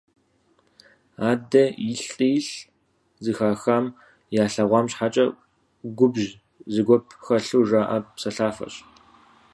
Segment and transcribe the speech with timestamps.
[1.29, 2.53] «Адэ илӏи-илӏ»-
[3.23, 3.85] зэхахам,
[4.43, 5.25] ялъэгъуам щхьэкӀэ
[5.97, 6.27] губжь,
[6.73, 8.75] зэгуэп хэлъу жаӀэ псэлъафэщ.